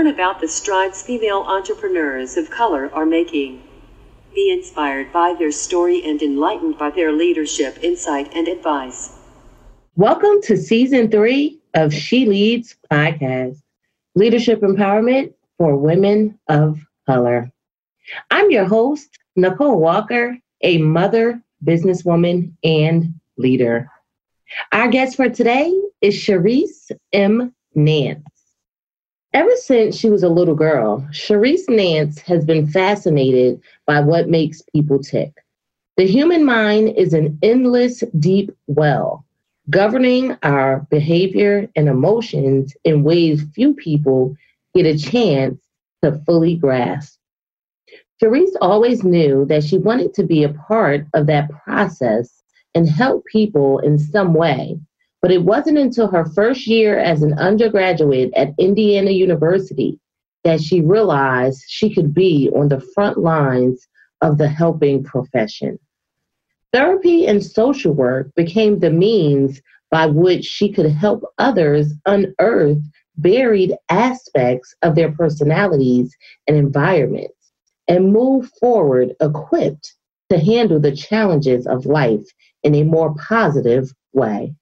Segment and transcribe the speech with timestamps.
[0.00, 3.62] Learn about the strides female entrepreneurs of color are making.
[4.34, 9.12] Be inspired by their story and enlightened by their leadership, insight, and advice.
[9.96, 13.60] Welcome to season three of She Leads podcast
[14.14, 17.52] Leadership Empowerment for Women of Color.
[18.30, 23.90] I'm your host, Nicole Walker, a mother, businesswoman, and leader.
[24.72, 27.54] Our guest for today is Cherise M.
[27.74, 28.29] Nance.
[29.32, 34.60] Ever since she was a little girl, Cherise Nance has been fascinated by what makes
[34.74, 35.32] people tick.
[35.96, 39.24] The human mind is an endless, deep well,
[39.68, 44.34] governing our behavior and emotions in ways few people
[44.74, 45.60] get a chance
[46.02, 47.20] to fully grasp.
[48.20, 52.42] Cherise always knew that she wanted to be a part of that process
[52.74, 54.80] and help people in some way
[55.22, 59.98] but it wasn't until her first year as an undergraduate at Indiana University
[60.44, 63.86] that she realized she could be on the front lines
[64.22, 65.78] of the helping profession.
[66.72, 72.82] Therapy and social work became the means by which she could help others unearth
[73.16, 77.52] buried aspects of their personalities and environments
[77.88, 79.94] and move forward equipped
[80.30, 82.24] to handle the challenges of life
[82.62, 84.54] in a more positive way.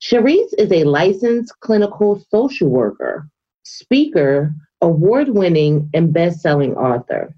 [0.00, 3.28] Cherise is a licensed clinical social worker,
[3.64, 7.34] speaker, award winning, and best selling author.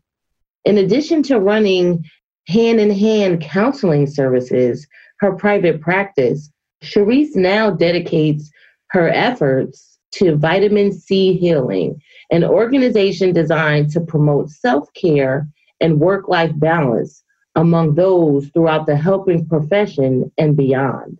[0.66, 2.04] In addition to running
[2.48, 4.86] hand in hand counseling services,
[5.20, 6.50] her private practice,
[6.84, 8.50] Cherise now dedicates
[8.90, 15.48] her efforts to Vitamin C Healing, an organization designed to promote self care
[15.80, 17.24] and work life balance
[17.54, 21.18] among those throughout the helping profession and beyond.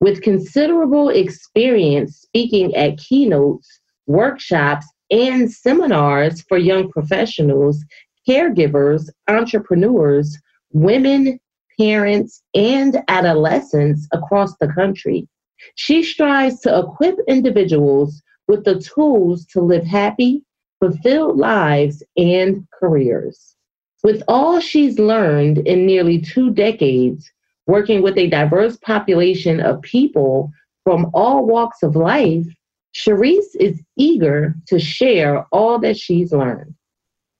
[0.00, 7.84] With considerable experience speaking at keynotes, workshops, and seminars for young professionals,
[8.28, 10.36] caregivers, entrepreneurs,
[10.72, 11.38] women,
[11.78, 15.28] parents, and adolescents across the country.
[15.74, 20.44] She strives to equip individuals with the tools to live happy,
[20.80, 23.56] fulfilled lives, and careers.
[24.04, 27.30] With all she's learned in nearly two decades,
[27.66, 30.52] working with a diverse population of people
[30.84, 32.46] from all walks of life,
[32.94, 36.74] Cherise is eager to share all that she's learned.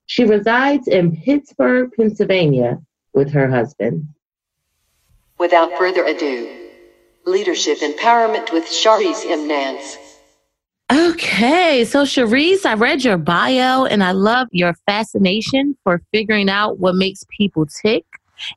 [0.06, 2.80] She resides in Pittsburgh, Pennsylvania
[3.14, 4.06] with her husband.
[5.38, 6.68] Without further ado,
[7.24, 9.48] Leadership Empowerment with Cherise M.
[9.48, 9.96] Nance.
[10.92, 16.78] Okay, so Cherise, I read your bio and I love your fascination for figuring out
[16.78, 18.04] what makes people tick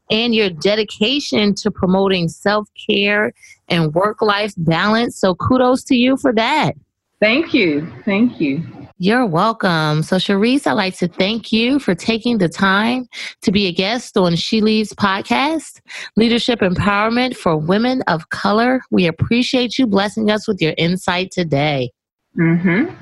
[0.09, 3.33] and your dedication to promoting self care
[3.67, 5.17] and work life balance.
[5.19, 6.73] So, kudos to you for that.
[7.19, 7.91] Thank you.
[8.05, 8.63] Thank you.
[8.97, 10.03] You're welcome.
[10.03, 13.07] So, Cherise, I'd like to thank you for taking the time
[13.41, 15.79] to be a guest on She Leads podcast,
[16.17, 18.81] Leadership Empowerment for Women of Color.
[18.91, 21.91] We appreciate you blessing us with your insight today.
[22.37, 22.93] Mm-hmm.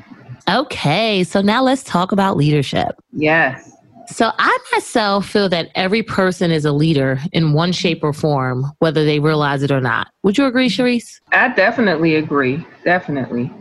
[0.49, 2.95] Okay, so now let's talk about leadership.
[3.13, 3.76] Yes.
[4.09, 8.71] So I myself feel that every person is a leader in one shape or form,
[8.79, 10.07] whether they realize it or not.
[10.23, 11.19] Would you agree, Cherise?
[11.33, 12.65] I definitely agree.
[12.85, 13.51] Definitely.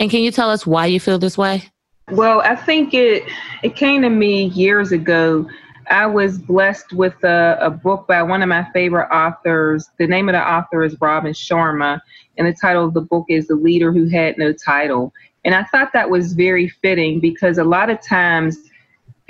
[0.00, 1.68] And can you tell us why you feel this way?
[2.10, 3.24] Well, I think it
[3.62, 5.48] it came to me years ago.
[5.88, 9.88] I was blessed with a, a book by one of my favorite authors.
[9.98, 12.00] The name of the author is Robin Sharma,
[12.38, 15.12] and the title of the book is The Leader Who Had No Title.
[15.44, 18.58] And I thought that was very fitting because a lot of times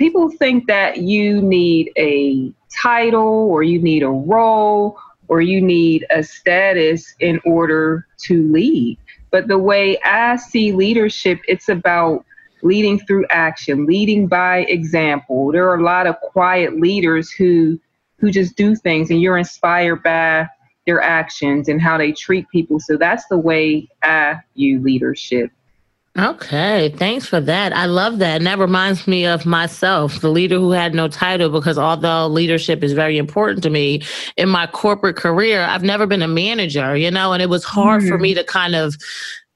[0.03, 4.99] people think that you need a title or you need a role
[5.29, 8.97] or you need a status in order to lead.
[9.31, 12.25] But the way I see leadership, it's about
[12.63, 15.53] leading through action, leading by example.
[15.53, 17.79] There are a lot of quiet leaders who
[18.17, 20.49] who just do things and you're inspired by
[20.85, 22.77] their actions and how they treat people.
[22.81, 25.49] So that's the way I view leadership.
[26.15, 27.73] Okay, thanks for that.
[27.75, 28.37] I love that.
[28.37, 32.83] And that reminds me of myself, the leader who had no title, because although leadership
[32.83, 34.03] is very important to me
[34.37, 38.03] in my corporate career, I've never been a manager, you know, and it was hard
[38.03, 38.09] mm.
[38.09, 38.95] for me to kind of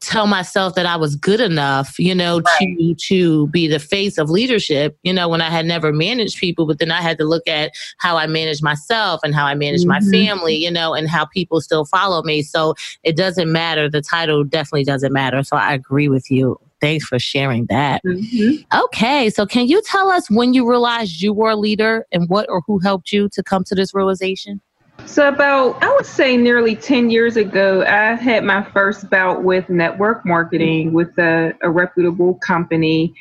[0.02, 2.78] tell myself that I was good enough, you know, right.
[2.78, 6.66] to to be the face of leadership, you know, when I had never managed people,
[6.68, 9.82] but then I had to look at how I manage myself and how I manage
[9.82, 10.06] mm-hmm.
[10.06, 12.42] my family, you know, and how people still follow me.
[12.42, 13.90] So it doesn't matter.
[13.90, 15.44] The title definitely doesn't matter.
[15.44, 16.60] So I agree with you.
[16.80, 18.04] Thanks for sharing that.
[18.04, 18.82] Mm-hmm.
[18.84, 22.48] Okay, so can you tell us when you realized you were a leader and what
[22.50, 24.62] or who helped you to come to this realization?
[25.06, 29.70] So, about, I would say nearly 10 years ago, I had my first bout with
[29.70, 33.14] network marketing with a, a, reputable company.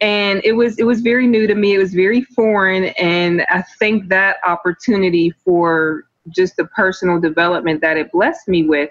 [0.00, 1.74] And it was, it was very new to me.
[1.74, 2.84] It was very foreign.
[2.98, 8.90] And I think that opportunity for just the personal development that it blessed me with.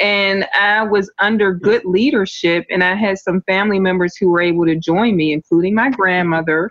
[0.00, 4.66] And I was under good leadership, and I had some family members who were able
[4.66, 6.70] to join me, including my grandmother.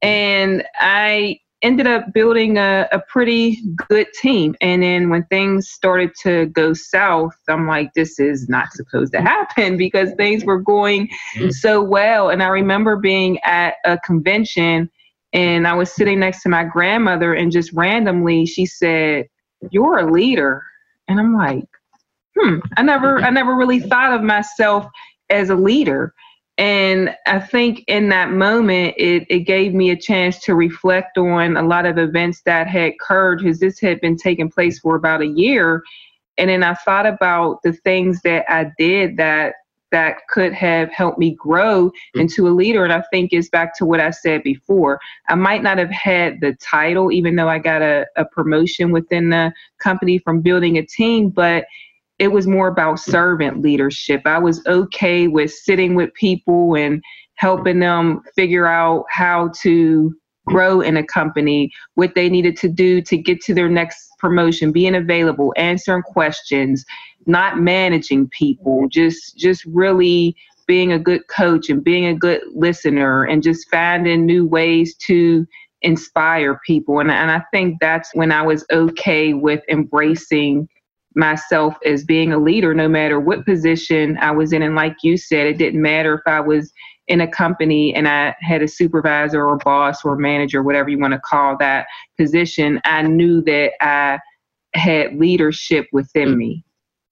[0.00, 4.54] And I ended up building a, a pretty good team.
[4.60, 9.20] And then when things started to go south, I'm like, this is not supposed to
[9.20, 11.50] happen because things were going mm-hmm.
[11.50, 12.30] so well.
[12.30, 14.90] And I remember being at a convention
[15.32, 19.28] and I was sitting next to my grandmother, and just randomly she said,
[19.70, 20.62] You're a leader.
[21.08, 21.64] And I'm like,
[22.38, 24.86] hmm, I never I never really thought of myself
[25.30, 26.14] as a leader.
[26.58, 31.56] And I think in that moment, it, it gave me a chance to reflect on
[31.56, 35.22] a lot of events that had occurred because this had been taking place for about
[35.22, 35.82] a year.
[36.36, 39.54] And then I thought about the things that I did that
[39.92, 42.20] that could have helped me grow mm.
[42.20, 42.82] into a leader.
[42.82, 44.98] And I think it's back to what I said before.
[45.28, 49.28] I might not have had the title, even though I got a, a promotion within
[49.28, 51.66] the company from building a team, but
[52.22, 54.22] it was more about servant leadership.
[54.26, 57.02] I was okay with sitting with people and
[57.34, 60.14] helping them figure out how to
[60.46, 64.70] grow in a company, what they needed to do to get to their next promotion,
[64.70, 66.84] being available, answering questions,
[67.26, 70.36] not managing people, just just really
[70.68, 75.44] being a good coach and being a good listener and just finding new ways to
[75.80, 77.00] inspire people.
[77.00, 80.68] And, and I think that's when I was okay with embracing
[81.14, 84.62] myself as being a leader no matter what position I was in.
[84.62, 86.72] And like you said, it didn't matter if I was
[87.08, 91.12] in a company and I had a supervisor or boss or manager, whatever you want
[91.12, 91.86] to call that
[92.18, 94.18] position, I knew that I
[94.74, 96.36] had leadership within mm.
[96.36, 96.64] me.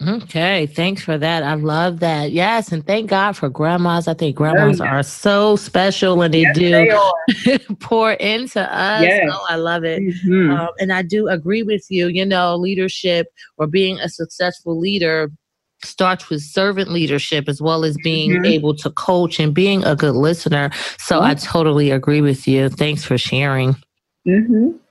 [0.06, 1.42] Okay, thanks for that.
[1.42, 2.32] I love that.
[2.32, 4.08] Yes, and thank God for grandmas.
[4.08, 4.96] I think grandmas oh, yeah.
[4.96, 9.02] are so special and they yes, do they pour into us.
[9.02, 9.28] Yes.
[9.30, 10.02] Oh, I love it.
[10.02, 10.52] Mm-hmm.
[10.52, 12.08] Um, and I do agree with you.
[12.08, 13.26] You know, leadership
[13.58, 15.30] or being a successful leader
[15.82, 18.44] starts with servant leadership as well as being mm-hmm.
[18.46, 20.70] able to coach and being a good listener.
[20.98, 21.26] So mm-hmm.
[21.26, 22.70] I totally agree with you.
[22.70, 23.76] Thanks for sharing.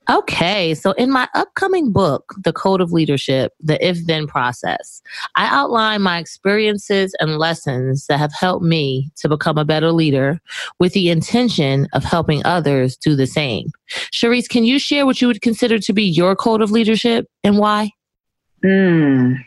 [0.09, 5.03] Okay, so in my upcoming book, The Code of Leadership, the if then process,
[5.35, 10.39] I outline my experiences and lessons that have helped me to become a better leader
[10.79, 13.71] with the intention of helping others do the same.
[14.11, 17.59] Cherise, can you share what you would consider to be your code of leadership and
[17.59, 17.91] why?
[18.65, 19.37] Mm,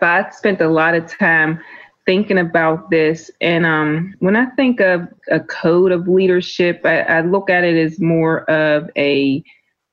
[0.00, 1.60] I spent a lot of time
[2.06, 3.32] thinking about this.
[3.40, 7.76] And um, when I think of a code of leadership, I, I look at it
[7.76, 9.42] as more of a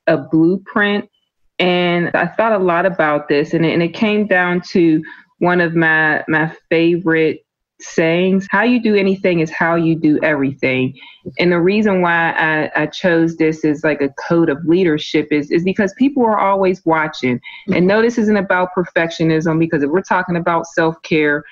[0.06, 1.08] a blueprint.
[1.58, 5.02] And I thought a lot about this, and it, and it came down to
[5.38, 7.40] one of my my favorite
[7.78, 10.94] sayings how you do anything is how you do everything.
[11.38, 15.50] And the reason why I, I chose this as like a code of leadership is,
[15.50, 17.38] is because people are always watching.
[17.74, 21.44] And no this isn't about perfectionism because if we're talking about self-care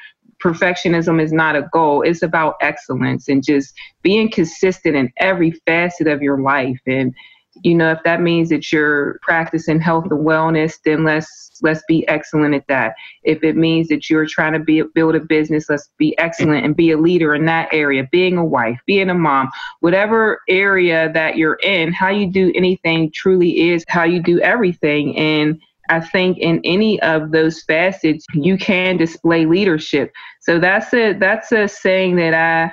[0.43, 2.03] perfectionism is not a goal.
[2.03, 6.81] It's about excellence and just being consistent in every facet of your life.
[6.87, 7.15] And
[7.62, 12.06] you know if that means that you're practicing health and wellness then let's let's be
[12.09, 12.95] excellent at that.
[13.23, 16.77] If it means that you're trying to be, build a business let's be excellent and
[16.77, 18.09] be a leader in that area.
[18.11, 23.11] Being a wife being a mom whatever area that you're in how you do anything
[23.12, 25.17] truly is how you do everything.
[25.17, 30.12] And I think in any of those facets you can display leadership.
[30.40, 32.73] So that's a that's a saying that I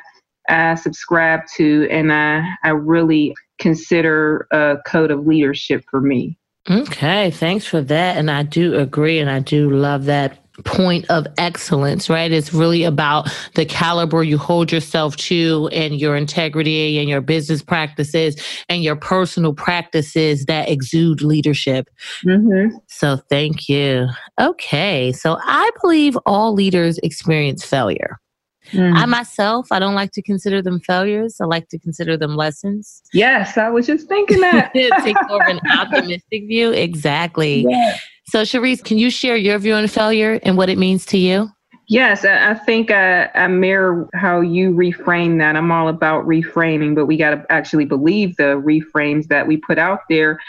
[0.50, 6.38] I subscribe to and I I really consider a code of leadership for me.
[6.70, 8.18] Okay, thanks for that.
[8.18, 12.32] And I do agree, and I do love that point of excellence, right?
[12.32, 17.63] It's really about the caliber you hold yourself to and your integrity and your business
[17.63, 18.36] practices
[18.70, 21.89] and your personal practices that exude leadership.
[22.25, 22.75] Mm-hmm.
[22.88, 24.08] So, thank you.
[24.39, 28.20] Okay, so I believe all leaders experience failure.
[28.72, 28.96] Mm.
[28.96, 31.38] I myself, I don't like to consider them failures.
[31.42, 33.01] I like to consider them lessons.
[33.13, 34.74] Yes, I was just thinking that.
[34.74, 36.72] Take more of an optimistic view.
[36.72, 37.66] Exactly.
[37.68, 37.98] Yeah.
[38.28, 41.50] So, Cherise, can you share your view on failure and what it means to you?
[41.88, 45.58] Yes, I, think I, I mirror how you reframe that.
[45.58, 49.78] I'm all about reframing, but we got to actually believe the reframes that we put
[49.78, 50.40] out there.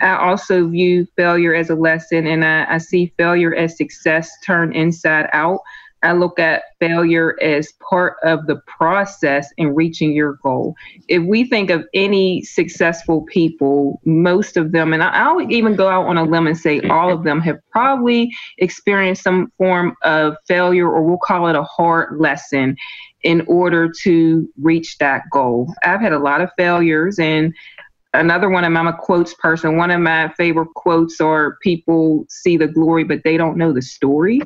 [0.00, 4.74] I also view failure as a lesson, and I, I see failure as success turned
[4.74, 5.60] inside out.
[6.02, 10.74] I look at failure as part of the process in reaching your goal.
[11.08, 16.06] If we think of any successful people, most of them, and I'll even go out
[16.06, 20.88] on a limb and say all of them have probably experienced some form of failure,
[20.88, 22.76] or we'll call it a hard lesson
[23.22, 25.74] in order to reach that goal.
[25.82, 27.52] I've had a lot of failures and
[28.14, 29.76] another one of my, I'm a quotes person.
[29.76, 33.82] One of my favorite quotes are people see the glory, but they don't know the
[33.82, 34.40] story.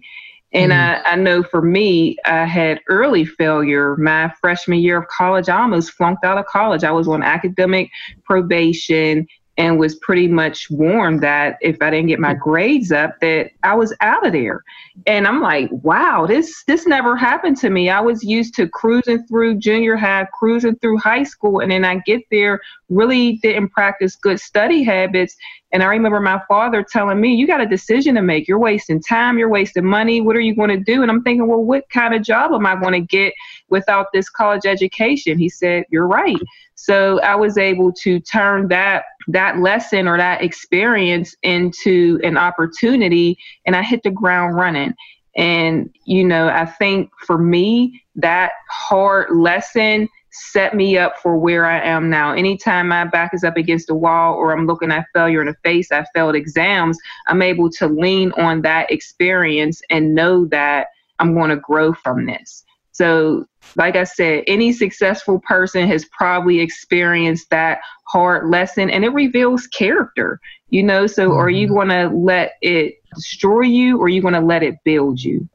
[0.55, 0.77] And mm.
[0.77, 3.97] I, I know for me, I had early failure.
[3.97, 6.85] My freshman year of college, I almost flunked out of college.
[6.85, 7.91] I was on academic
[8.25, 9.27] probation
[9.59, 12.43] and was pretty much warned that if I didn't get my mm-hmm.
[12.43, 14.65] grades up, that I was out of there.
[15.07, 17.91] And I'm like, wow, this this never happened to me.
[17.91, 21.97] I was used to cruising through junior high, cruising through high school, and then I
[22.07, 25.37] get there, really didn't practice good study habits.
[25.73, 28.49] And I remember my father telling me, You got a decision to make.
[28.49, 30.21] You're wasting time, you're wasting money.
[30.21, 31.03] What are you going to do?
[31.03, 33.35] And I'm thinking, Well, what kind of job am I going to get
[33.69, 35.39] without this college education?
[35.39, 36.37] He said, You're right.
[36.83, 43.39] So I was able to turn that that lesson or that experience into an opportunity
[43.65, 44.93] and I hit the ground running.
[45.37, 51.67] And, you know, I think for me, that hard lesson set me up for where
[51.67, 52.33] I am now.
[52.33, 55.57] Anytime my back is up against the wall or I'm looking at failure in the
[55.63, 56.99] face, I failed exams,
[57.29, 60.89] I'm able to lean on that experience and know that
[61.21, 62.65] I'm going to grow from this.
[62.93, 63.47] So,
[63.77, 69.67] like I said, any successful person has probably experienced that hard lesson and it reveals
[69.67, 71.07] character, you know.
[71.07, 71.75] So, are you mm-hmm.
[71.75, 75.49] going to let it destroy you or are you going to let it build you?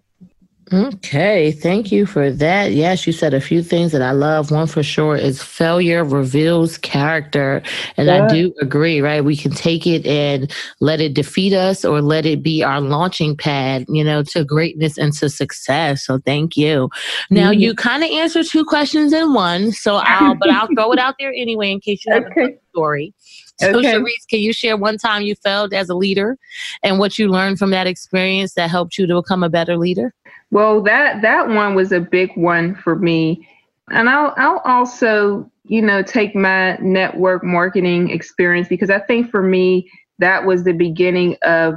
[0.73, 2.73] Okay, thank you for that.
[2.73, 4.51] Yes, you said a few things that I love.
[4.51, 7.61] One for sure is failure reveals character.
[7.95, 8.25] And yeah.
[8.25, 9.23] I do agree, right?
[9.23, 13.37] We can take it and let it defeat us or let it be our launching
[13.37, 16.05] pad, you know, to greatness and to success.
[16.05, 16.89] So thank you.
[17.29, 17.61] Now mm-hmm.
[17.61, 19.71] you kind of answered two questions in one.
[19.71, 22.43] So I'll but I'll throw it out there anyway in case you have okay.
[22.43, 23.13] a story.
[23.59, 23.93] So, okay.
[23.93, 26.37] Cherise, can you share one time you failed as a leader
[26.83, 30.13] and what you learned from that experience that helped you to become a better leader?
[30.51, 33.47] Well, that that one was a big one for me,
[33.91, 39.43] and I'll I'll also you know take my network marketing experience because I think for
[39.43, 39.89] me
[40.19, 41.75] that was the beginning of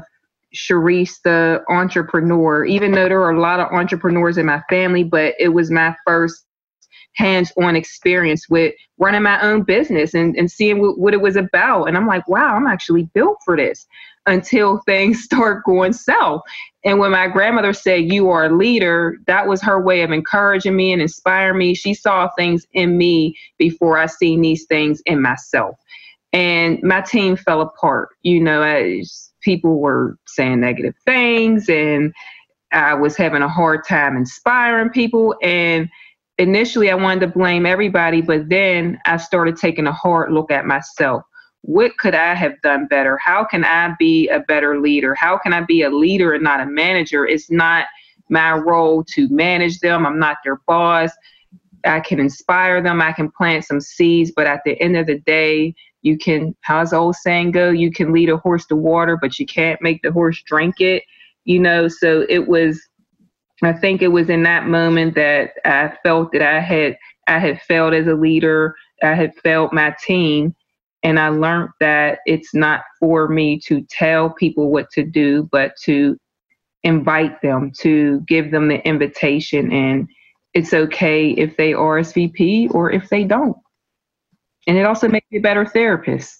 [0.54, 2.64] Cherise, the entrepreneur.
[2.64, 5.94] Even though there are a lot of entrepreneurs in my family, but it was my
[6.06, 6.44] first
[7.16, 11.86] hands-on experience with running my own business and, and seeing w- what it was about.
[11.86, 13.86] And i'm like wow i'm actually built for this
[14.26, 16.42] until things start going south
[16.84, 20.76] and when my grandmother said you are a leader that was her way of encouraging
[20.76, 21.74] me and inspiring me.
[21.74, 25.76] She saw things in me before i seen these things in myself.
[26.32, 28.10] And my team fell apart.
[28.22, 32.12] You know as people were saying negative things and
[32.72, 35.34] i was having a hard time inspiring people.
[35.42, 35.88] And
[36.38, 40.64] initially I wanted to blame everybody, but then I started taking a hard look at
[40.66, 41.22] myself.
[41.62, 43.16] What could I have done better?
[43.18, 45.14] How can I be a better leader?
[45.14, 47.26] How can I be a leader and not a manager?
[47.26, 47.86] It's not
[48.28, 50.06] my role to manage them.
[50.06, 51.10] I'm not their boss.
[51.84, 53.00] I can inspire them.
[53.00, 56.90] I can plant some seeds, but at the end of the day, you can, how's
[56.90, 57.70] the old saying go?
[57.70, 61.02] You can lead a horse to water, but you can't make the horse drink it.
[61.44, 62.80] You know, so it was
[63.62, 67.60] I think it was in that moment that I felt that I had I had
[67.62, 68.74] failed as a leader.
[69.02, 70.54] I had failed my team.
[71.02, 75.72] And I learned that it's not for me to tell people what to do, but
[75.84, 76.18] to
[76.82, 79.72] invite them, to give them the invitation.
[79.72, 80.08] And
[80.52, 83.56] it's okay if they RSVP or if they don't.
[84.66, 86.39] And it also makes me a better therapist.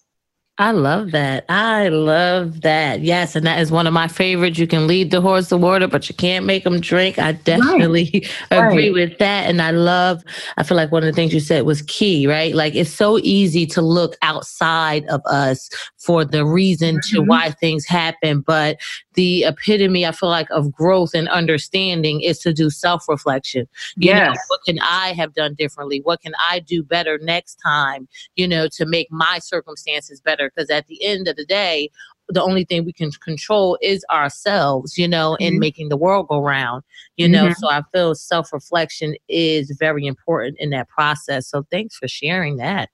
[0.60, 1.46] I love that.
[1.48, 3.00] I love that.
[3.00, 4.58] Yes, and that is one of my favorites.
[4.58, 7.18] You can lead the horse to water, but you can't make them drink.
[7.18, 8.68] I definitely right.
[8.68, 8.92] agree right.
[8.92, 9.48] with that.
[9.48, 10.22] And I love,
[10.58, 12.54] I feel like one of the things you said was key, right?
[12.54, 17.16] Like it's so easy to look outside of us for the reason mm-hmm.
[17.16, 18.42] to why things happen.
[18.42, 18.80] But
[19.14, 23.66] the epitome, I feel like, of growth and understanding is to do self reflection.
[23.96, 24.34] Yes.
[24.34, 26.00] Know, what can I have done differently?
[26.04, 30.49] What can I do better next time, you know, to make my circumstances better?
[30.54, 31.90] Because at the end of the day,
[32.28, 35.54] the only thing we can control is ourselves, you know, mm-hmm.
[35.54, 36.82] in making the world go round,
[37.16, 37.48] you mm-hmm.
[37.48, 37.54] know.
[37.58, 41.48] So I feel self reflection is very important in that process.
[41.48, 42.88] So thanks for sharing that.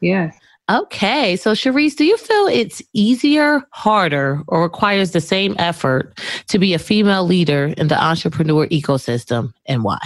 [0.00, 0.36] Yes.
[0.70, 1.36] Okay.
[1.36, 6.72] So, Cherise, do you feel it's easier, harder, or requires the same effort to be
[6.72, 9.98] a female leader in the entrepreneur ecosystem and why?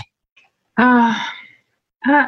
[0.78, 1.18] Uh,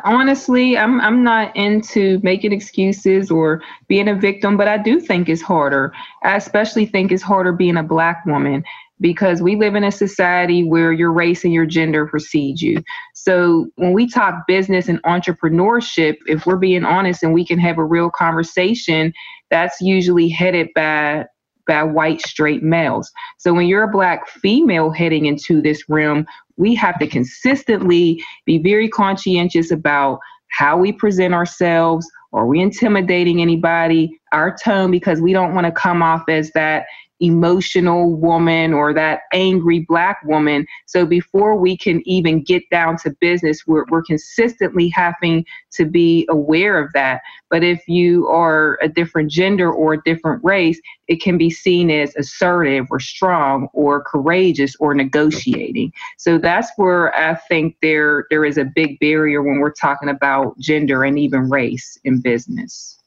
[0.05, 5.29] honestly, I'm I'm not into making excuses or being a victim, but I do think
[5.29, 5.93] it's harder.
[6.23, 8.65] I especially think it's harder being a black woman.
[9.01, 12.83] because we live in a society where your race and your gender precedes you.
[13.15, 17.79] So when we talk business and entrepreneurship, if we're being honest and we can have
[17.79, 19.13] a real conversation,
[19.51, 21.27] that's usually headed by
[21.69, 23.13] by white straight males.
[23.37, 28.59] So when you're a black female heading into this realm, we have to consistently be
[28.59, 32.11] very conscientious about how we present ourselves.
[32.33, 34.19] Are we intimidating anybody?
[34.33, 36.87] Our tone, because we don't want to come off as that
[37.21, 40.67] emotional woman or that angry black woman.
[40.87, 46.27] So before we can even get down to business, we're, we're consistently having to be
[46.29, 47.23] aware of that.
[47.51, 51.91] But if you are a different gender or a different race, it can be seen
[51.91, 55.93] as assertive or strong or courageous or negotiating.
[56.19, 60.59] So that's where I think there there is a big barrier when we're talking about
[60.59, 62.98] gender and even race in business.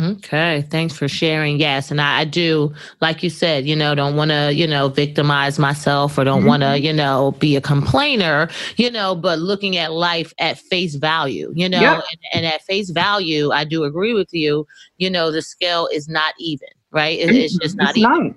[0.00, 1.58] Okay, thanks for sharing.
[1.58, 4.88] Yes, and I, I do, like you said, you know, don't want to, you know,
[4.88, 6.48] victimize myself or don't mm-hmm.
[6.48, 10.94] want to, you know, be a complainer, you know, but looking at life at face
[10.94, 11.94] value, you know, yep.
[11.94, 14.66] and, and, at face value, I do agree with you.
[14.98, 17.18] You know, the scale is not even, right?
[17.18, 18.26] It, it's just not it's even.
[18.28, 18.36] Not.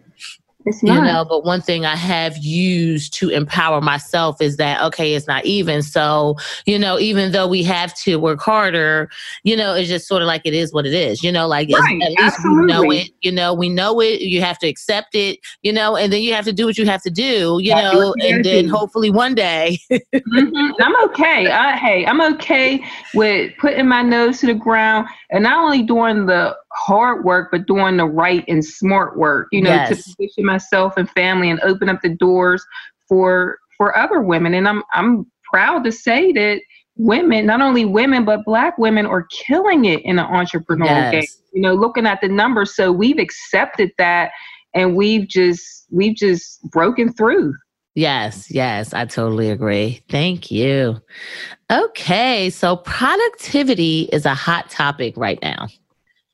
[0.66, 0.96] It's not.
[0.96, 5.28] You know, but one thing I have used to empower myself is that okay, it's
[5.28, 5.82] not even.
[5.82, 9.10] So, you know, even though we have to work harder,
[9.44, 11.24] you know, it's just sort of like it is what it is.
[11.24, 12.02] You know, like right.
[12.02, 12.62] at, least Absolutely.
[12.62, 13.10] we know it.
[13.22, 14.22] You know, we know it.
[14.22, 15.40] You have to accept it.
[15.64, 17.60] You know, and then you have to do what you have to do.
[17.62, 19.80] You know, and then hopefully one day.
[19.92, 20.72] mm-hmm.
[20.82, 21.50] I'm okay.
[21.50, 26.28] I, hey, I'm okay with putting my nose to the ground and not only during
[26.28, 29.90] the hard work, but doing the right and smart work, you know, yes.
[29.90, 32.66] to position myself and family and open up the doors
[33.08, 34.54] for for other women.
[34.54, 36.62] And I'm I'm proud to say that
[36.98, 41.12] women, not only women, but black women are killing it in the entrepreneurial yes.
[41.12, 41.24] game.
[41.54, 42.76] You know, looking at the numbers.
[42.76, 44.32] So we've accepted that
[44.74, 47.56] and we've just we've just broken through.
[47.94, 50.02] Yes, yes, I totally agree.
[50.10, 51.02] Thank you.
[51.70, 55.68] Okay, so productivity is a hot topic right now.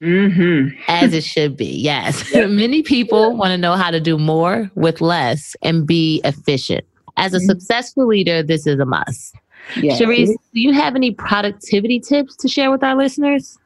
[0.02, 0.80] Mm-hmm.
[0.88, 1.66] As it should be.
[1.66, 2.34] Yes.
[2.36, 6.86] Many people want to know how to do more with less and be efficient.
[7.18, 7.48] As a mm-hmm.
[7.48, 9.36] successful leader, this is a must.
[9.76, 10.00] Yes.
[10.00, 13.58] Cherise, do you have any productivity tips to share with our listeners?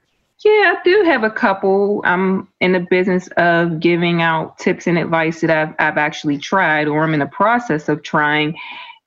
[0.43, 2.01] Yeah, I do have a couple.
[2.03, 6.87] I'm in the business of giving out tips and advice that I've, I've actually tried
[6.87, 8.57] or I'm in the process of trying.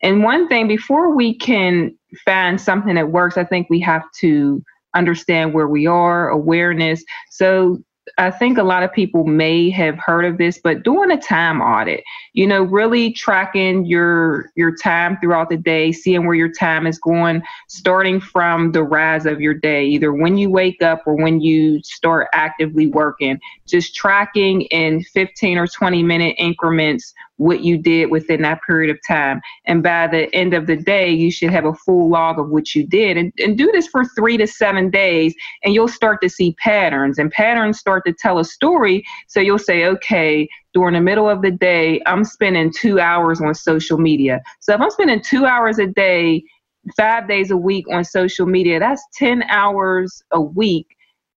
[0.03, 4.63] And one thing, before we can find something that works, I think we have to
[4.95, 7.05] understand where we are, awareness.
[7.31, 7.83] So
[8.19, 11.61] I think a lot of people may have heard of this, but doing a time
[11.61, 12.05] audit,
[12.35, 16.99] you know, really tracking your your time throughout the day, seeing where your time is
[16.99, 21.41] going, starting from the rise of your day, either when you wake up or when
[21.41, 28.11] you start actively working, just tracking in 15 or 20 minute increments what you did
[28.11, 29.41] within that period of time.
[29.65, 32.75] And by the end of the day, you should have a full log of what
[32.75, 33.17] you did.
[33.17, 37.19] And, and do this for three to seven days, and you'll start to see patterns.
[37.19, 39.05] And patterns start to tell a story.
[39.29, 43.55] So you'll say, okay, during the middle of the day, I'm spending two hours on
[43.55, 44.41] social media.
[44.61, 46.43] So if I'm spending two hours a day,
[46.97, 50.94] five days a week on social media, that's 10 hours a week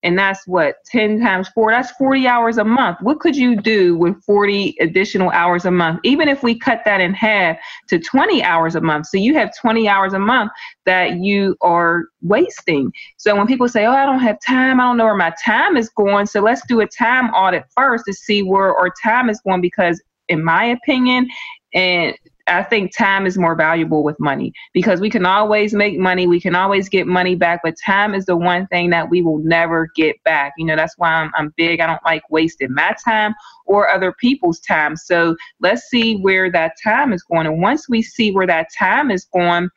[0.08, 2.98] and that's what 10 times 4 that's 40 hours a month.
[3.02, 6.00] What could you do with 40 additional hours a month?
[6.06, 7.58] Even if we cut that in half
[7.90, 9.08] to 20 hours a month.
[9.08, 10.52] So you have 20 hours a month
[10.86, 12.94] that you are wasting.
[13.18, 14.80] So when people say oh i don't have time.
[14.80, 18.06] I don't know where my time is going so let's do a time audit first
[18.06, 21.28] to see where our time is going because in my opinion
[21.74, 22.16] and
[22.48, 26.40] I think time is more valuable with money because we can always make money, we
[26.40, 29.90] can always get money back, but time is the one thing that we will never
[29.96, 30.54] get back.
[30.58, 31.80] You know, that's why I'm, I'm big.
[31.80, 34.96] I don't like wasting my time or other people's time.
[34.96, 37.48] So let's see where that time is going.
[37.48, 39.70] And once we see where that time is going,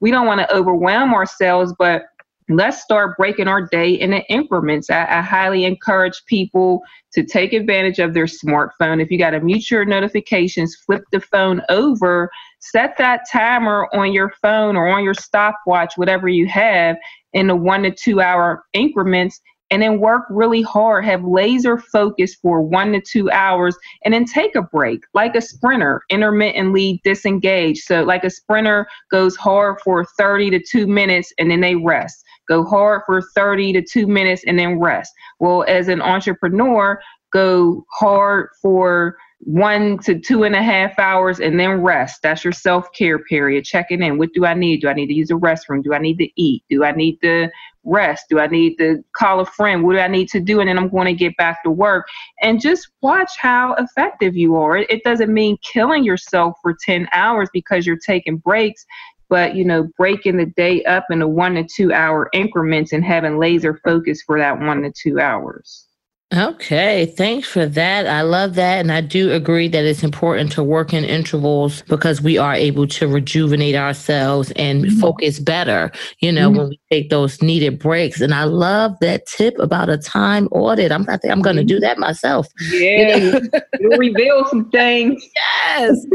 [0.00, 2.04] we don't want to overwhelm ourselves, but
[2.48, 4.90] let's start breaking our day into increments.
[4.90, 6.82] I, I, highly encourage people
[7.12, 9.02] to take advantage of their smartphone.
[9.02, 12.30] If you got to mute your notifications, flip the phone over,
[12.60, 16.96] set that timer on your phone or on your stopwatch, whatever you have,
[17.34, 19.40] in the one to two hour increments.
[19.70, 24.24] And then work really hard, have laser focus for one to two hours, and then
[24.24, 27.80] take a break, like a sprinter, intermittently disengage.
[27.80, 32.24] So, like a sprinter goes hard for 30 to two minutes and then they rest
[32.48, 35.12] go hard for 30 to two minutes and then rest.
[35.38, 36.98] Well, as an entrepreneur,
[37.32, 42.22] go hard for one to two and a half hours and then rest.
[42.22, 43.64] That's your self care period.
[43.64, 44.18] Checking in.
[44.18, 44.80] What do I need?
[44.80, 45.82] Do I need to use a restroom?
[45.82, 46.64] Do I need to eat?
[46.68, 47.48] Do I need to
[47.84, 48.26] rest?
[48.28, 49.84] Do I need to call a friend?
[49.84, 50.60] What do I need to do?
[50.60, 52.06] And then I'm going to get back to work.
[52.42, 54.78] And just watch how effective you are.
[54.78, 58.84] It doesn't mean killing yourself for 10 hours because you're taking breaks
[59.30, 63.38] but you know breaking the day up into one to two hour increments and having
[63.38, 65.87] laser focus for that one to two hours
[66.34, 68.06] Okay, thanks for that.
[68.06, 68.80] I love that.
[68.80, 72.86] And I do agree that it's important to work in intervals because we are able
[72.88, 75.00] to rejuvenate ourselves and mm-hmm.
[75.00, 76.58] focus better, you know, mm-hmm.
[76.58, 78.20] when we take those needed breaks.
[78.20, 80.92] And I love that tip about a time audit.
[80.92, 81.84] I'm, I think I'm going to do mm-hmm.
[81.84, 82.46] that myself.
[82.72, 83.40] Yeah, you
[83.80, 83.96] know?
[83.96, 85.24] reveal some things.
[85.78, 86.06] Yes,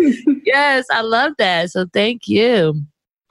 [0.46, 1.72] yes, I love that.
[1.72, 2.84] So thank you.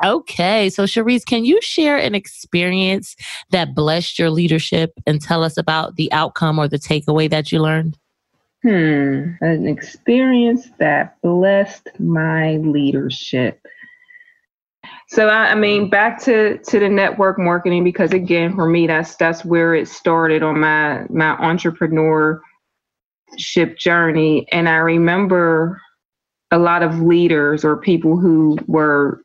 [0.05, 0.69] Okay.
[0.71, 3.15] So, Cherise, can you share an experience
[3.51, 7.61] that blessed your leadership and tell us about the outcome or the takeaway that you
[7.61, 7.99] learned?
[8.63, 9.33] Hmm.
[9.41, 13.61] An experience that blessed my leadership.
[15.09, 19.17] So I, I, mean, back to to the network marketing because again, for me, that's
[19.17, 22.41] that's where it started on my my entrepreneurship
[23.77, 24.47] journey.
[24.51, 25.81] And I remember
[26.51, 29.23] a lot of leaders or people who were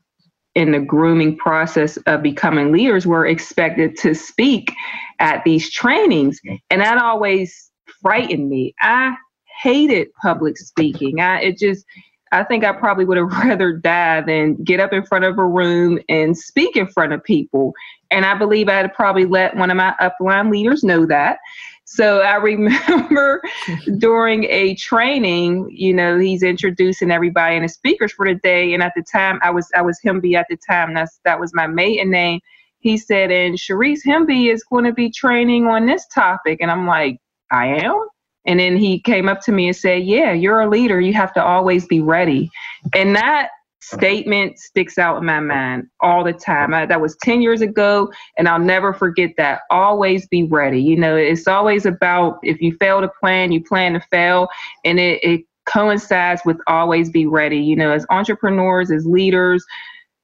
[0.57, 4.73] in the grooming process of becoming leaders were expected to speak
[5.19, 6.39] at these trainings.
[6.71, 7.69] And that always
[8.01, 8.73] frightened me.
[8.81, 9.15] I
[9.61, 11.21] hated public speaking.
[11.21, 11.85] I it just
[12.31, 15.45] I think I probably would have rather die than get up in front of a
[15.45, 17.73] room and speak in front of people.
[18.09, 21.37] And I believe I'd probably let one of my upline leaders know that.
[21.87, 23.41] So I remember
[23.99, 28.73] during a training, you know, he's introducing everybody and the speakers for the day.
[28.75, 30.95] And at the time, I was I was Himby at the time.
[30.95, 32.41] That's that was my maiden name.
[32.79, 36.59] He said, and Cherise Himby is going to be training on this topic.
[36.61, 37.19] And I'm like,
[37.51, 38.07] I am.
[38.45, 41.01] And then he came up to me and said, Yeah, you're a leader.
[41.01, 42.49] You have to always be ready.
[42.95, 46.73] And that statement sticks out in my mind all the time.
[46.73, 49.61] I, that was 10 years ago, and I'll never forget that.
[49.69, 50.81] Always be ready.
[50.81, 54.47] You know, it's always about if you fail to plan, you plan to fail,
[54.83, 57.59] and it, it coincides with always be ready.
[57.59, 59.63] You know, as entrepreneurs, as leaders,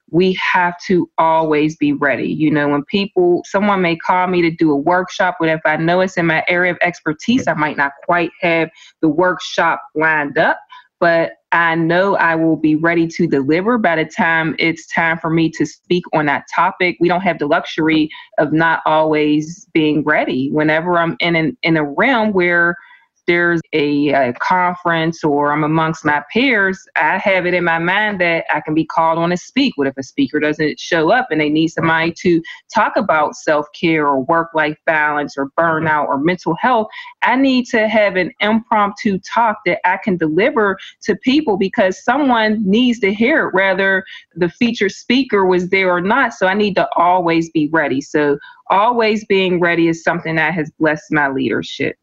[0.09, 2.27] we have to always be ready.
[2.27, 5.77] You know, when people, someone may call me to do a workshop, but if I
[5.77, 8.69] know it's in my area of expertise, I might not quite have
[9.01, 10.59] the workshop lined up
[11.03, 15.29] but I know I will be ready to deliver by the time it's time for
[15.29, 16.95] me to speak on that topic.
[17.01, 20.49] We don't have the luxury of not always being ready.
[20.53, 22.77] Whenever I'm in an, in a realm where
[23.27, 28.19] there's a, a, conference or I'm amongst my peers, I have it in my mind
[28.21, 29.73] that I can be called on to speak.
[29.77, 32.41] What if a speaker doesn't show up and they need somebody to
[32.73, 36.87] talk about self care or work life balance or burnout or mental health?
[37.21, 42.61] I need to have an impromptu talk that I can deliver to people because someone
[42.69, 44.03] needs to hear it, whether
[44.35, 46.33] the featured speaker was there or not.
[46.33, 48.01] So I need to always be ready.
[48.01, 48.37] So
[48.69, 51.95] always being ready is something that has blessed my leadership.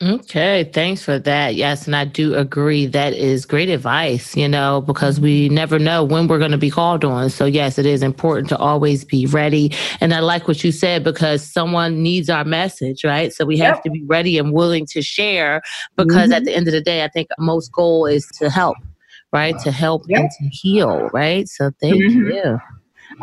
[0.00, 1.56] Okay, thanks for that.
[1.56, 2.86] Yes, and I do agree.
[2.86, 6.70] That is great advice, you know, because we never know when we're going to be
[6.70, 7.30] called on.
[7.30, 9.72] So, yes, it is important to always be ready.
[10.00, 13.32] And I like what you said because someone needs our message, right?
[13.32, 15.62] So, we have to be ready and willing to share
[15.96, 16.32] because mm-hmm.
[16.32, 18.76] at the end of the day, I think most goal is to help,
[19.32, 19.58] right?
[19.64, 20.20] To help yep.
[20.20, 21.48] and to heal, right?
[21.48, 22.30] So, thank mm-hmm.
[22.30, 22.60] you.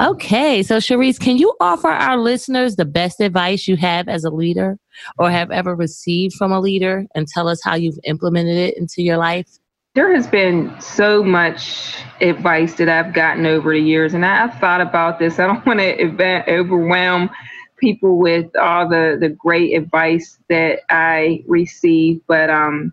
[0.02, 4.30] Okay, so Cherise, can you offer our listeners the best advice you have as a
[4.30, 4.78] leader
[5.18, 9.02] or have ever received from a leader and tell us how you've implemented it into
[9.02, 9.48] your life?
[9.94, 14.82] There has been so much advice that I've gotten over the years, and I've thought
[14.82, 15.40] about this.
[15.40, 17.30] I don't want to overwhelm
[17.78, 22.92] people with all the, the great advice that I receive, but um,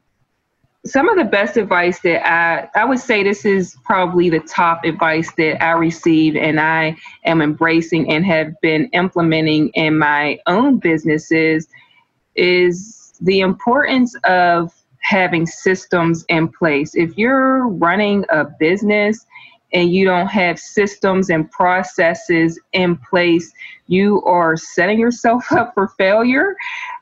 [0.84, 4.84] some of the best advice that I I would say this is probably the top
[4.84, 10.78] advice that I received and I am embracing and have been implementing in my own
[10.78, 11.68] businesses
[12.34, 16.94] is the importance of having systems in place.
[16.94, 19.24] If you're running a business
[19.72, 23.52] and you don't have systems and processes in place,
[23.86, 26.56] you are setting yourself up for failure.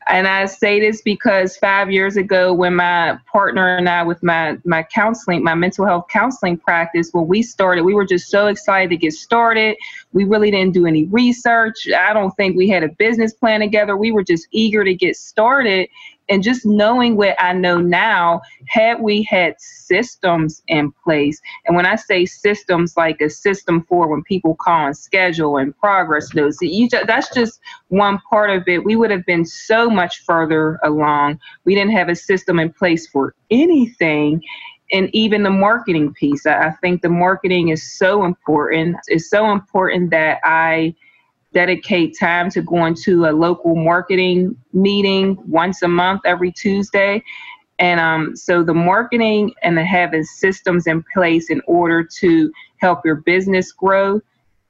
[0.09, 4.59] And I say this because five years ago, when my partner and I, with my,
[4.65, 8.91] my counseling, my mental health counseling practice, when we started, we were just so excited
[8.91, 9.77] to get started.
[10.13, 11.89] We really didn't do any research.
[11.97, 13.97] I don't think we had a business plan together.
[13.97, 15.89] We were just eager to get started
[16.31, 21.87] and just knowing what I know now, had we had systems in place, and when
[21.87, 26.59] I say systems, like a system for when people call and schedule and progress notes,
[27.07, 28.85] that's just one part of it.
[28.85, 31.41] We would have been so much further along.
[31.65, 34.43] We didn't have a system in place for anything.
[34.93, 38.97] And even the marketing piece, I think the marketing is so important.
[39.07, 40.95] It's so important that I
[41.53, 47.23] dedicate time to going to a local marketing meeting once a month every Tuesday.
[47.79, 53.05] And um, so the marketing and the having systems in place in order to help
[53.05, 54.21] your business grow,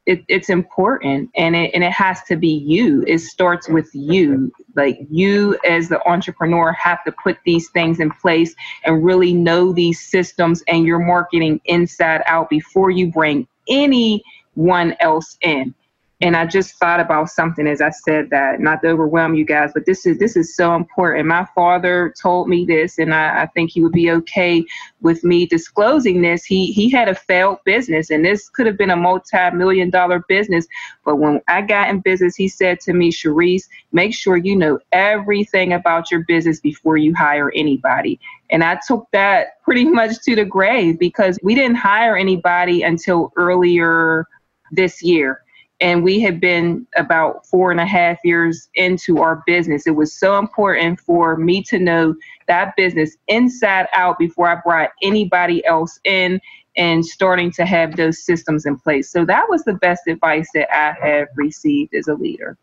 [0.07, 3.05] it, it's important and it, and it has to be you.
[3.07, 4.53] It starts with you.
[4.77, 9.73] Like you as the entrepreneur have to put these things in place and really know
[9.73, 15.75] these systems and your marketing inside out before you bring anyone else in
[16.23, 19.71] and I just thought about something as I said that, not to overwhelm you guys,
[19.73, 21.27] but this is this is so important.
[21.27, 24.63] My father told me this, and I, I think he would be okay
[25.01, 26.45] with me disclosing this.
[26.45, 30.67] He he had a failed business, and this could have been a multi-million dollar business.
[31.07, 34.79] But when I got in business, he said to me, Cherise, make sure you know
[34.93, 38.21] everything about your business before you hire anybody.
[38.51, 43.33] And I took that pretty much to the grave because we didn't hire anybody until
[43.37, 44.27] earlier
[44.73, 45.43] this year
[45.81, 49.87] and we had been about four and a half years into our business.
[49.87, 52.15] It was so important for me to know
[52.49, 56.41] that business inside out before I brought anybody else in
[56.77, 59.11] and starting to have those systems in place.
[59.11, 62.57] So that was the best advice that I have received as a leader.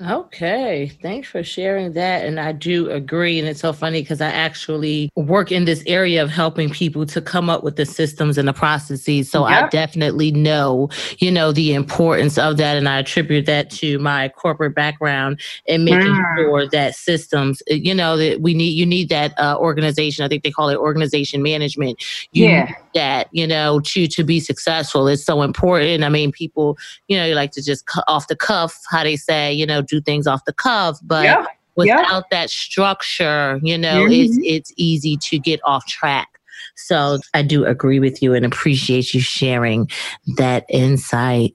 [0.00, 2.26] Okay, thanks for sharing that.
[2.26, 3.38] And I do agree.
[3.38, 7.20] And it's so funny because I actually work in this area of helping people to
[7.20, 9.30] come up with the systems and the processes.
[9.30, 9.66] So yep.
[9.66, 12.76] I definitely know, you know, the importance of that.
[12.76, 16.36] And I attribute that to my corporate background and making mm.
[16.38, 20.24] sure that systems, uh, you know, that we need, you need that uh, organization.
[20.24, 22.02] I think they call it organization management.
[22.32, 22.74] You yeah.
[22.94, 25.06] that, you know, to, to be successful.
[25.06, 26.02] It's so important.
[26.02, 29.14] I mean, people, you know, you like to just cut off the cuff, how they
[29.14, 31.46] say, you know, do things off the cuff, but yeah.
[31.76, 32.20] without yeah.
[32.30, 34.12] that structure, you know, mm-hmm.
[34.12, 36.28] it's it's easy to get off track.
[36.76, 39.88] So I do agree with you and appreciate you sharing
[40.36, 41.54] that insight.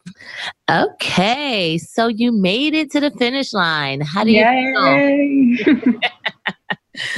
[0.69, 4.01] Okay, so you made it to the finish line.
[4.01, 5.99] How do you feel?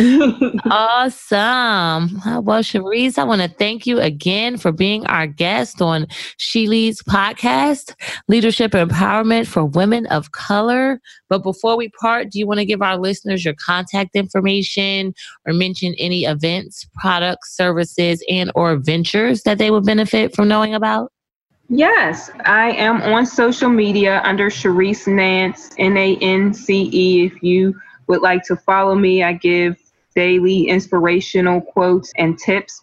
[0.70, 2.20] awesome.
[2.44, 6.08] Well, Cherise, I want to thank you again for being our guest on
[6.38, 7.96] She Leads podcast,
[8.28, 11.00] Leadership Empowerment for Women of Color.
[11.30, 15.14] But before we part, do you want to give our listeners your contact information
[15.48, 20.76] or mention any events, products, services, and or ventures that they would benefit from knowing
[20.76, 21.14] about?
[21.70, 27.26] Yes, I am on social media under Cherise Nance, N A N C E.
[27.28, 27.80] If you
[28.12, 29.78] would like to follow me, I give
[30.16, 32.82] daily inspirational quotes and tips.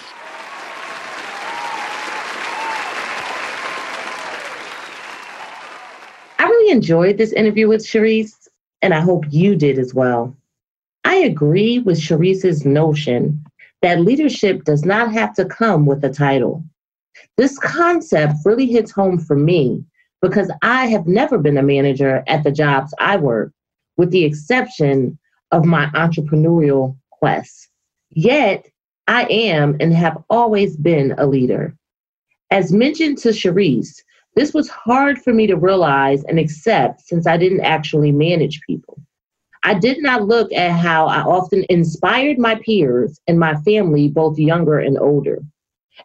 [6.38, 8.46] I really enjoyed this interview with Cherise,
[8.82, 10.36] and I hope you did as well.
[11.04, 13.42] I agree with Cherise's notion
[13.80, 16.62] that leadership does not have to come with a title.
[17.38, 19.82] This concept really hits home for me
[20.20, 23.52] because I have never been a manager at the jobs I work,
[23.96, 25.18] with the exception
[25.52, 27.68] of my entrepreneurial quest.
[28.10, 28.68] Yet,
[29.06, 31.74] I am and have always been a leader.
[32.50, 34.02] As mentioned to Cherise,
[34.34, 39.00] this was hard for me to realize and accept since I didn't actually manage people.
[39.64, 44.38] I did not look at how I often inspired my peers and my family, both
[44.38, 45.40] younger and older.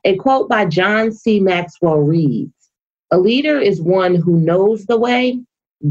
[0.05, 1.39] A quote by John C.
[1.39, 2.62] Maxwell reads
[3.13, 5.39] A leader is one who knows the way,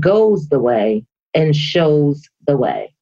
[0.01, 2.97] goes the way, and shows the way.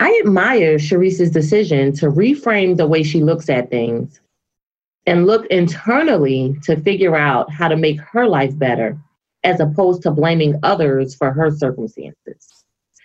[0.00, 4.20] I admire Cherise's decision to reframe the way she looks at things
[5.06, 8.98] and look internally to figure out how to make her life better
[9.44, 12.64] as opposed to blaming others for her circumstances.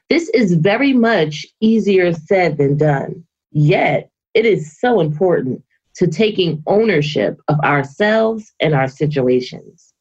[0.09, 5.63] This is very much easier said than done, yet, it is so important
[5.95, 9.93] to taking ownership of ourselves and our situations.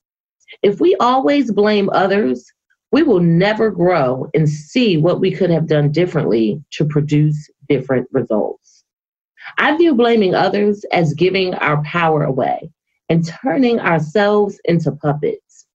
[0.63, 2.51] If we always blame others,
[2.93, 8.09] we will never grow and see what we could have done differently to produce different
[8.13, 8.85] results.
[9.59, 12.71] I view blaming others as giving our power away
[13.09, 15.67] and turning ourselves into puppets.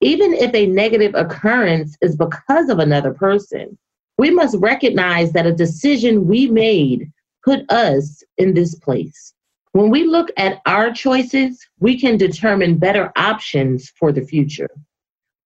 [0.00, 3.76] Even if a negative occurrence is because of another person,
[4.18, 7.10] we must recognize that a decision we made
[7.44, 9.34] put us in this place.
[9.72, 14.70] When we look at our choices, we can determine better options for the future.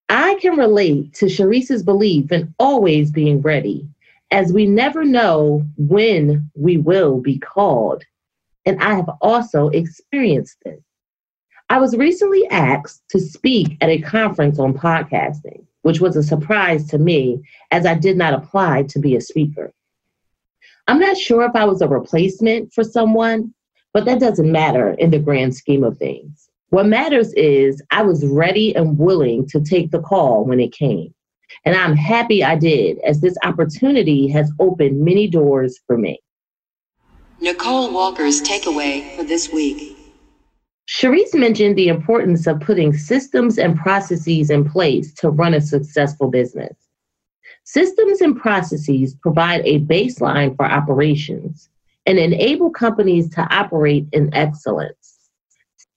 [0.09, 3.87] I can relate to Cherise's belief in always being ready,
[4.31, 8.03] as we never know when we will be called.
[8.65, 10.81] And I have also experienced this.
[11.69, 16.87] I was recently asked to speak at a conference on podcasting, which was a surprise
[16.89, 19.73] to me as I did not apply to be a speaker.
[20.87, 23.55] I'm not sure if I was a replacement for someone,
[23.95, 26.51] but that doesn't matter in the grand scheme of things.
[26.71, 31.15] What matters is I was ready and willing to take the call when it came.
[31.65, 36.19] And I'm happy I did, as this opportunity has opened many doors for me.
[37.41, 39.97] Nicole Walker's takeaway for this week.
[40.89, 46.29] Cherise mentioned the importance of putting systems and processes in place to run a successful
[46.29, 46.75] business.
[47.63, 51.71] Systems and processes provide a baseline for operations
[52.07, 55.15] and enable companies to operate in excellence.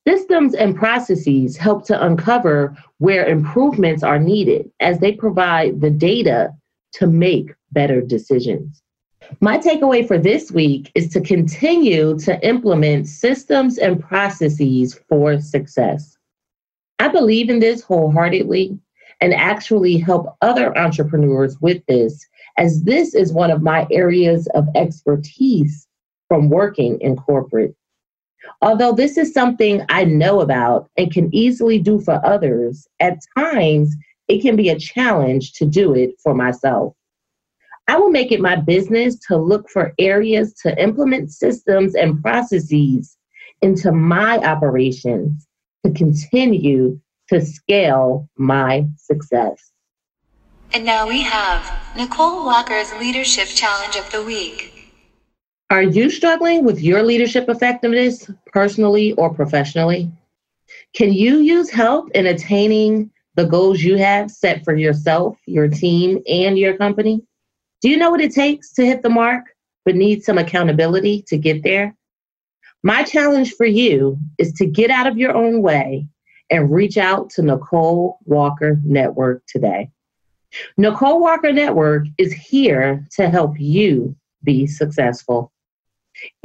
[0.07, 6.53] Systems and processes help to uncover where improvements are needed as they provide the data
[6.93, 8.81] to make better decisions.
[9.41, 16.17] My takeaway for this week is to continue to implement systems and processes for success.
[16.99, 18.79] I believe in this wholeheartedly
[19.19, 22.25] and actually help other entrepreneurs with this,
[22.57, 25.86] as this is one of my areas of expertise
[26.27, 27.75] from working in corporate.
[28.61, 33.95] Although this is something I know about and can easily do for others, at times
[34.27, 36.93] it can be a challenge to do it for myself.
[37.87, 43.17] I will make it my business to look for areas to implement systems and processes
[43.61, 45.47] into my operations
[45.85, 49.71] to continue to scale my success.
[50.73, 54.76] And now we have Nicole Walker's Leadership Challenge of the Week.
[55.69, 60.09] Are you struggling with your leadership effectiveness personally or professionally?
[60.93, 66.23] Can you use help in attaining the goals you have set for yourself, your team,
[66.25, 67.21] and your company?
[67.81, 69.43] Do you know what it takes to hit the mark,
[69.83, 71.97] but need some accountability to get there?
[72.81, 76.07] My challenge for you is to get out of your own way
[76.49, 79.91] and reach out to Nicole Walker Network today.
[80.77, 85.51] Nicole Walker Network is here to help you be successful.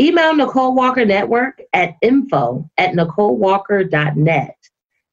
[0.01, 4.57] Email Nicole Walker Network at info at nicolewalker.net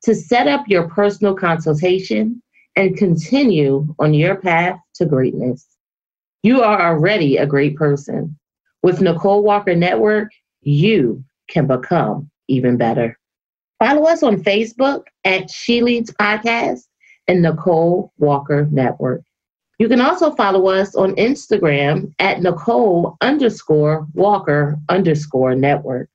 [0.04, 2.42] to set up your personal consultation
[2.76, 5.68] and continue on your path to greatness.
[6.44, 8.38] You are already a great person.
[8.82, 13.18] With Nicole Walker Network, you can become even better.
[13.80, 16.82] Follow us on Facebook at She Leads Podcast
[17.28, 19.22] and Nicole Walker Network.
[19.80, 26.10] You can also follow us on Instagram at Nicole underscore Walker underscore network.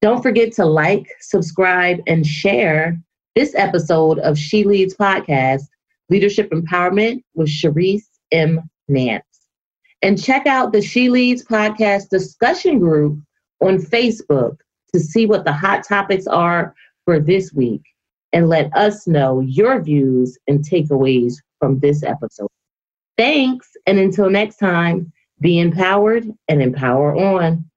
[0.00, 2.98] Don't forget to like, subscribe, and share
[3.36, 5.64] this episode of She Leads Podcast,
[6.08, 8.62] Leadership Empowerment with Cherise M.
[8.88, 9.24] Nance.
[10.00, 13.18] And check out the She Leads Podcast discussion group
[13.60, 14.56] on Facebook
[14.94, 17.82] to see what the hot topics are for this week
[18.32, 22.48] and let us know your views and takeaways from this episode.
[23.16, 27.68] Thanks, and until next time, be empowered and empower on.